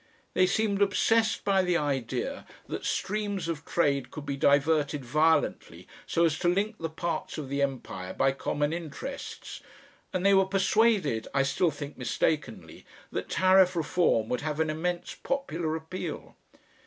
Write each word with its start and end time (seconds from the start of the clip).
They 0.33 0.47
seemed 0.47 0.81
obsessed 0.81 1.43
by 1.43 1.61
the 1.61 1.77
idea 1.77 2.47
that 2.65 2.85
streams 2.87 3.47
of 3.47 3.63
trade 3.63 4.09
could 4.09 4.25
be 4.25 4.35
diverted 4.35 5.05
violently 5.05 5.87
so 6.07 6.25
as 6.25 6.39
to 6.39 6.47
link 6.47 6.77
the 6.79 6.89
parts 6.89 7.37
of 7.37 7.49
the 7.49 7.61
Empire 7.61 8.11
by 8.11 8.31
common 8.31 8.73
interests, 8.73 9.61
and 10.11 10.25
they 10.25 10.33
were 10.33 10.47
persuaded, 10.47 11.27
I 11.35 11.43
still 11.43 11.69
think 11.69 11.99
mistakenly, 11.99 12.83
that 13.11 13.29
Tariff 13.29 13.75
Reform 13.75 14.27
would 14.29 14.41
have 14.41 14.59
an 14.59 14.71
immense 14.71 15.13
popular 15.13 15.75
appeal. 15.75 16.35